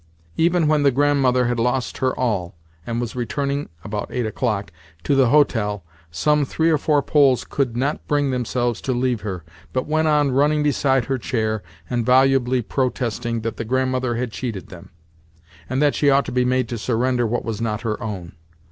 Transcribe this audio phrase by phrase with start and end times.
[0.35, 2.55] Even when the Grandmother had lost her all,
[2.87, 4.71] and was returning (about eight o'clock)
[5.03, 9.43] to the hotel, some three or four Poles could not bring themselves to leave her,
[9.73, 14.69] but went on running beside her chair and volubly protesting that the Grandmother had cheated
[14.69, 14.89] them,
[15.69, 18.31] and that she ought to be made to surrender what was not her own.